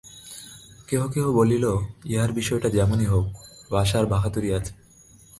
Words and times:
কেহ 0.87 1.01
কেহ 1.07 1.25
বলিল, 1.31 1.65
ইহার 2.05 2.31
বিষয়টা 2.33 2.69
যেমনই 2.69 3.05
হউক, 3.05 3.27
ভাষার 3.71 4.05
বাহাদুরি 4.05 4.49
আছে। 4.53 4.73